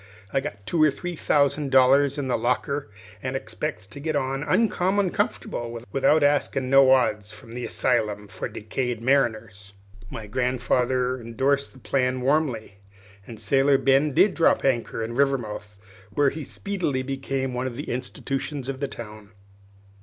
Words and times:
I've 0.33 0.41
got 0.41 0.65
two 0.65 0.81
or 0.81 0.89
three 0.89 1.15
thousand 1.15 1.69
dollars 1.69 2.17
in 2.17 2.25
the 2.25 2.35
locker, 2.35 2.89
an' 3.21 3.35
expects 3.35 3.85
to 3.85 3.99
get 3.99 4.15
on 4.15 4.41
uncommon 4.41 5.11
comfortable 5.11 5.79
without 5.91 6.23
askin' 6.23 6.71
no 6.71 6.89
odds 6.89 7.31
from 7.31 7.53
the 7.53 7.65
Assylum 7.65 8.27
for 8.27 8.47
Decayed 8.47 8.99
Mariners." 8.99 9.73
My 10.09 10.25
grandfather 10.25 11.21
indorsed 11.21 11.73
the 11.73 11.77
plan 11.77 12.21
warmly, 12.21 12.79
and 13.27 13.39
Sailor 13.39 13.77
Ben 13.77 14.11
did 14.15 14.33
drop 14.33 14.65
anchor 14.65 15.03
in 15.03 15.13
Rivermouth, 15.13 15.77
where 16.09 16.31
he 16.31 16.45
speedily 16.45 17.03
became 17.03 17.53
one 17.53 17.67
of 17.67 17.75
the 17.75 17.89
institutions 17.91 18.69
of 18.69 18.79
the 18.79 18.87
town. 18.87 19.33